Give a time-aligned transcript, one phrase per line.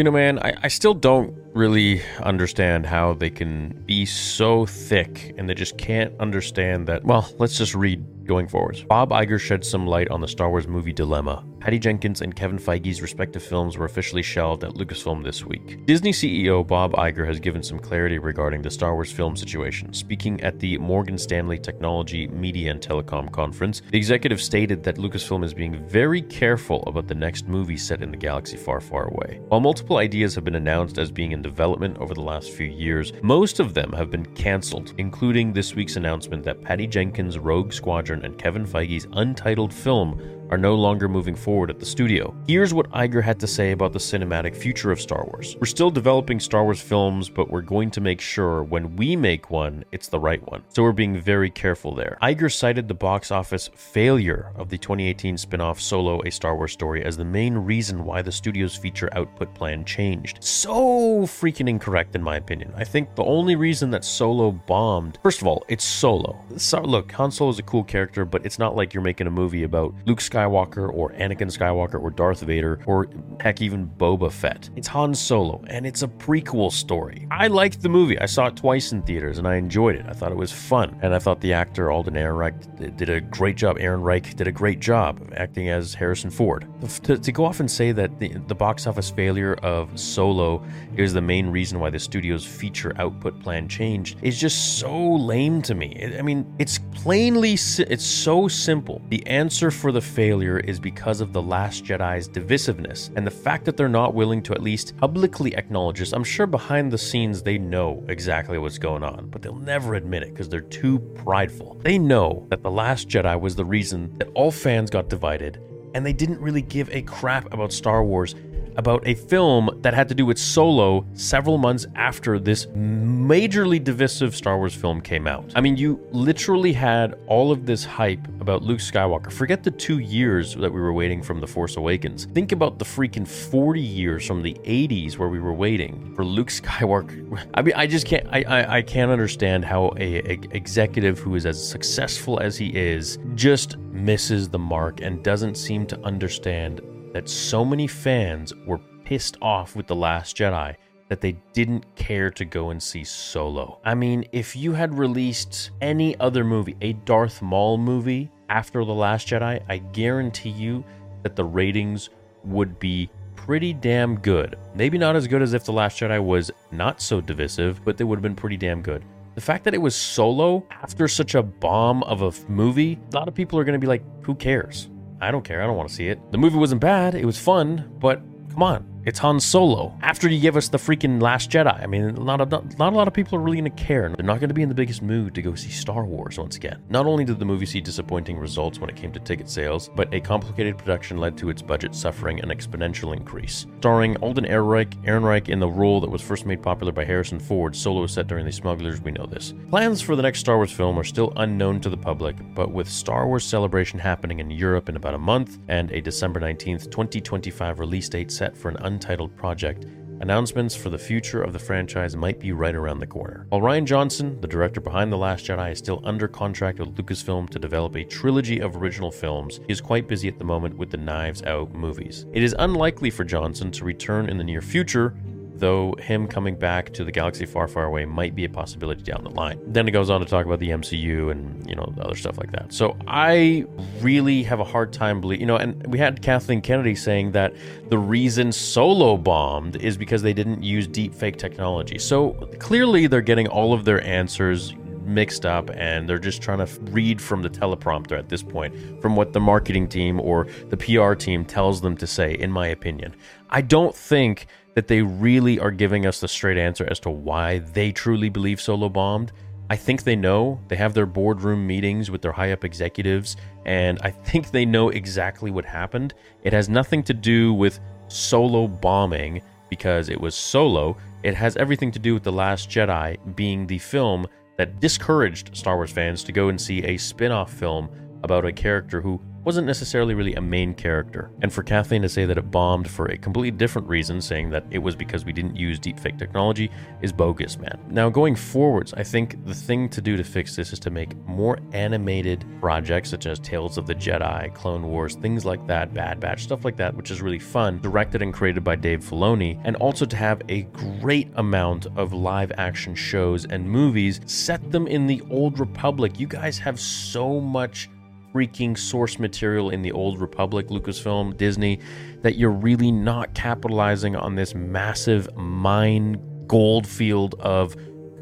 [0.00, 5.34] You know, man, I, I still don't really understand how they can be so thick
[5.36, 7.04] and they just can't understand that.
[7.04, 8.82] Well, let's just read going forwards.
[8.82, 11.44] Bob Iger shed some light on the Star Wars movie dilemma.
[11.60, 15.84] Patty Jenkins and Kevin Feige's respective films were officially shelved at Lucasfilm this week.
[15.84, 19.92] Disney CEO Bob Iger has given some clarity regarding the Star Wars film situation.
[19.92, 25.44] Speaking at the Morgan Stanley Technology, Media, and Telecom Conference, the executive stated that Lucasfilm
[25.44, 29.42] is being very careful about the next movie set in the galaxy far, far away.
[29.48, 33.12] While multiple ideas have been announced as being in development over the last few years,
[33.22, 38.24] most of them have been cancelled, including this week's announcement that Patty Jenkins' Rogue Squadron
[38.24, 40.18] and Kevin Feige's untitled film
[40.50, 42.34] are no longer moving forward at the studio.
[42.46, 45.56] Here's what Iger had to say about the cinematic future of Star Wars.
[45.60, 49.50] We're still developing Star Wars films, but we're going to make sure when we make
[49.50, 50.62] one, it's the right one.
[50.68, 52.18] So we're being very careful there.
[52.22, 56.72] Iger cited the box office failure of the 2018 spin off Solo A Star Wars
[56.72, 60.42] Story as the main reason why the studio's feature output plan changed.
[60.42, 62.72] So freaking incorrect, in my opinion.
[62.76, 66.44] I think the only reason that Solo bombed, first of all, it's Solo.
[66.56, 69.30] So, look, Han Solo is a cool character, but it's not like you're making a
[69.30, 73.08] movie about Luke Skywalker Skywalker or Anakin Skywalker or Darth Vader or
[73.40, 74.70] heck, even Boba Fett.
[74.76, 77.26] It's Han Solo and it's a prequel story.
[77.30, 78.18] I liked the movie.
[78.18, 80.06] I saw it twice in theaters and I enjoyed it.
[80.08, 80.98] I thought it was fun.
[81.02, 83.78] And I thought the actor Alden Ehrenreich did a great job.
[83.78, 86.66] Ehrenreich did a great job acting as Harrison Ford.
[87.04, 90.64] To, to go off and say that the, the box office failure of Solo
[90.96, 95.62] is the main reason why the studio's feature output plan changed is just so lame
[95.62, 96.14] to me.
[96.18, 99.02] I mean, it's plainly, it's so simple.
[99.08, 103.32] The answer for the failure failure is because of The Last Jedi's divisiveness and the
[103.32, 106.12] fact that they're not willing to at least publicly acknowledge this.
[106.12, 110.22] I'm sure behind the scenes they know exactly what's going on, but they'll never admit
[110.22, 111.80] it because they're too prideful.
[111.82, 115.60] They know that The Last Jedi was the reason that all fans got divided,
[115.94, 118.36] and they didn't really give a crap about Star Wars
[118.76, 124.34] about a film that had to do with Solo several months after this majorly divisive
[124.34, 125.52] Star Wars film came out.
[125.54, 129.32] I mean, you literally had all of this hype about Luke Skywalker.
[129.32, 132.26] Forget the two years that we were waiting from The Force Awakens.
[132.26, 136.48] Think about the freaking 40 years from the 80s where we were waiting for Luke
[136.50, 137.46] Skywalker.
[137.54, 141.34] I mean, I just can't, I, I, I can't understand how a, a executive who
[141.34, 146.80] is as successful as he is just misses the mark and doesn't seem to understand
[147.12, 150.76] that so many fans were pissed off with The Last Jedi
[151.08, 153.80] that they didn't care to go and see Solo.
[153.84, 158.94] I mean, if you had released any other movie, a Darth Maul movie after The
[158.94, 160.84] Last Jedi, I guarantee you
[161.24, 162.10] that the ratings
[162.44, 164.56] would be pretty damn good.
[164.74, 168.04] Maybe not as good as if The Last Jedi was not so divisive, but they
[168.04, 169.04] would have been pretty damn good.
[169.34, 173.26] The fact that it was solo after such a bomb of a movie, a lot
[173.26, 174.90] of people are going to be like, who cares?
[175.20, 175.62] I don't care.
[175.62, 176.18] I don't want to see it.
[176.32, 177.14] The movie wasn't bad.
[177.14, 178.22] It was fun, but
[178.52, 178.99] come on.
[179.06, 179.96] It's Han Solo.
[180.02, 183.08] After you give us the freaking Last Jedi, I mean, not a, not, a lot
[183.08, 184.10] of people are really going to care.
[184.10, 186.56] They're not going to be in the biggest mood to go see Star Wars once
[186.56, 186.82] again.
[186.90, 190.12] Not only did the movie see disappointing results when it came to ticket sales, but
[190.12, 193.66] a complicated production led to its budget suffering an exponential increase.
[193.78, 197.74] Starring Alden Ehrenreich, Ehrenreich in the role that was first made popular by Harrison Ford,
[197.74, 199.54] Solo set during the Smugglers, we know this.
[199.70, 202.88] Plans for the next Star Wars film are still unknown to the public, but with
[202.88, 207.78] Star Wars Celebration happening in Europe in about a month and a December 19th, 2025
[207.78, 209.86] release date set for an untitled project,
[210.20, 213.46] announcements for the future of the franchise might be right around the corner.
[213.50, 217.48] While Rian Johnson, the director behind The Last Jedi, is still under contract with Lucasfilm
[217.50, 220.90] to develop a trilogy of original films, he is quite busy at the moment with
[220.90, 222.26] the Knives Out movies.
[222.32, 225.14] It is unlikely for Johnson to return in the near future,
[225.60, 229.22] though him coming back to the galaxy far, far away might be a possibility down
[229.22, 229.60] the line.
[229.66, 232.50] Then it goes on to talk about the MCU and, you know, other stuff like
[232.52, 232.72] that.
[232.72, 233.64] So I
[234.00, 237.54] really have a hard time believing, you know, and we had Kathleen Kennedy saying that
[237.88, 241.98] the reason Solo bombed is because they didn't use deep fake technology.
[241.98, 244.74] So clearly they're getting all of their answers
[245.10, 249.16] mixed up and they're just trying to read from the teleprompter at this point from
[249.16, 253.14] what the marketing team or the PR team tells them to say in my opinion.
[253.50, 257.58] I don't think that they really are giving us the straight answer as to why
[257.58, 259.32] they truly believe Solo bombed.
[259.68, 260.60] I think they know.
[260.68, 264.88] They have their boardroom meetings with their high up executives, and I think they know
[264.88, 266.14] exactly what happened.
[266.42, 270.96] It has nothing to do with Solo bombing because it was Solo.
[271.22, 274.26] It has everything to do with The Last Jedi being the film
[274.60, 277.88] that discouraged Star Wars fans to go and see a spin off film
[278.22, 281.30] about a character who wasn't necessarily really a main character.
[281.42, 284.64] And for Kathleen to say that it bombed for a completely different reason, saying that
[284.70, 286.70] it was because we didn't use deepfake technology,
[287.00, 287.78] is bogus, man.
[287.88, 291.16] Now, going forwards, I think the thing to do to fix this is to make
[291.26, 296.20] more animated projects such as Tales of the Jedi, Clone Wars, things like that, Bad
[296.20, 299.76] Batch, stuff like that, which is really fun, directed and created by Dave Filoni, and
[299.76, 305.06] also to have a great amount of live action shows and movies, set them in
[305.06, 306.20] the old Republic.
[306.20, 307.88] You guys have so much
[308.34, 311.80] freaking source material in the old Republic, Lucasfilm, Disney,
[312.22, 317.76] that you're really not capitalizing on this massive mine gold field of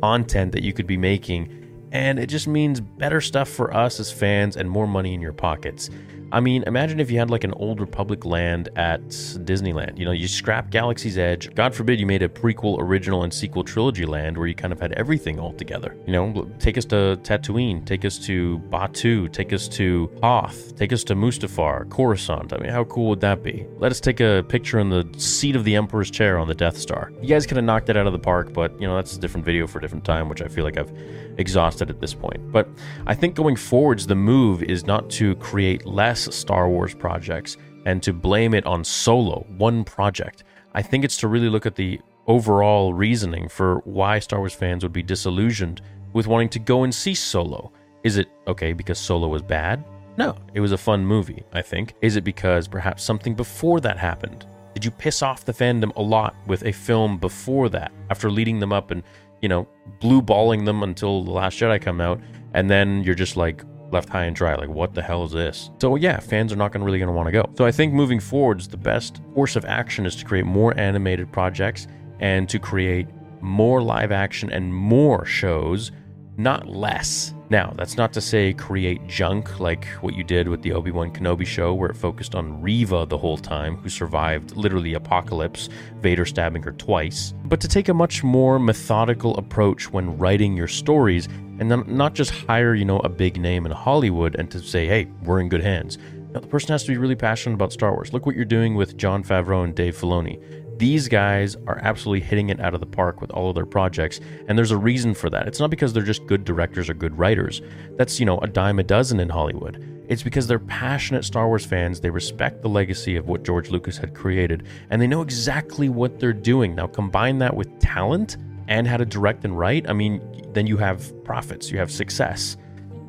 [0.00, 1.61] content that you could be making.
[1.92, 5.34] And it just means better stuff for us as fans and more money in your
[5.34, 5.90] pockets.
[6.32, 9.98] I mean, imagine if you had like an old Republic land at Disneyland.
[9.98, 11.54] You know, you scrap Galaxy's Edge.
[11.54, 14.80] God forbid you made a prequel, original, and sequel trilogy land where you kind of
[14.80, 15.94] had everything all together.
[16.06, 20.94] You know, take us to Tatooine, take us to Batuu, take us to Hoth, take
[20.94, 22.54] us to Mustafar, Coruscant.
[22.54, 23.66] I mean, how cool would that be?
[23.76, 26.78] Let us take a picture in the seat of the Emperor's chair on the Death
[26.78, 27.12] Star.
[27.20, 29.20] You guys could have knocked it out of the park, but you know, that's a
[29.20, 30.90] different video for a different time, which I feel like I've
[31.36, 32.52] exhausted at this point.
[32.52, 32.68] But
[33.06, 37.56] I think going forwards, the move is not to create less Star Wars projects
[37.86, 40.44] and to blame it on Solo, one project.
[40.74, 44.82] I think it's to really look at the overall reasoning for why Star Wars fans
[44.82, 45.82] would be disillusioned
[46.12, 47.72] with wanting to go and see Solo.
[48.04, 49.84] Is it okay because Solo was bad?
[50.18, 51.94] No, it was a fun movie, I think.
[52.02, 54.46] Is it because perhaps something before that happened?
[54.74, 58.58] Did you piss off the fandom a lot with a film before that after leading
[58.58, 59.02] them up and,
[59.42, 59.68] you know,
[60.00, 62.20] blue balling them until The Last Jedi come out
[62.54, 64.54] and then you're just like, left high and dry.
[64.54, 65.70] Like, what the hell is this?
[65.80, 67.44] So, yeah, fans are not gonna really to want to go.
[67.56, 71.30] So, I think moving forwards, the best course of action is to create more animated
[71.30, 71.86] projects
[72.20, 73.06] and to create
[73.42, 75.92] more live action and more shows,
[76.36, 77.34] not less.
[77.50, 81.12] Now, that's not to say create junk like what you did with the Obi Wan
[81.12, 85.68] Kenobi show, where it focused on Reva the whole time, who survived literally apocalypse,
[86.00, 90.68] Vader stabbing her twice, but to take a much more methodical approach when writing your
[90.68, 91.28] stories
[91.60, 94.86] and then not just hire, you know, a big name in Hollywood and to say,
[94.86, 95.98] hey, we're in good hands.
[96.32, 98.14] Now, the person has to be really passionate about Star Wars.
[98.14, 100.40] Look what you're doing with Jon Favreau and Dave Filoni.
[100.82, 104.18] These guys are absolutely hitting it out of the park with all of their projects,
[104.48, 105.46] and there's a reason for that.
[105.46, 107.62] It's not because they're just good directors or good writers.
[107.96, 110.04] That's, you know, a dime a dozen in Hollywood.
[110.08, 112.00] It's because they're passionate Star Wars fans.
[112.00, 116.18] They respect the legacy of what George Lucas had created, and they know exactly what
[116.18, 116.74] they're doing.
[116.74, 118.36] Now, combine that with talent
[118.66, 120.20] and how to direct and write, I mean,
[120.52, 122.56] then you have profits, you have success.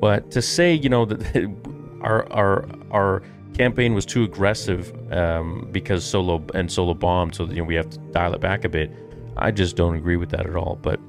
[0.00, 1.52] But to say, you know, that
[2.02, 3.22] our our our
[3.54, 7.90] campaign was too aggressive um, because solo and solo bombed, so you know we have
[7.90, 8.90] to dial it back a bit.
[9.36, 10.78] I just don't agree with that at all.
[10.80, 11.00] But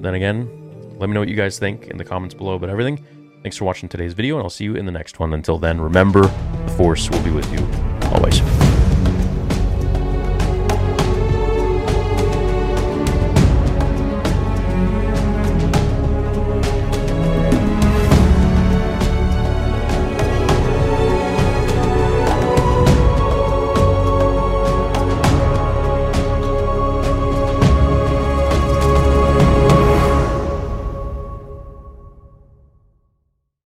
[0.00, 0.48] then again,
[0.98, 3.04] let me know what you guys think in the comments below about everything.
[3.42, 5.32] Thanks for watching today's video, and I'll see you in the next one.
[5.32, 7.66] Until then, remember, the Force will be with you
[8.12, 8.71] always.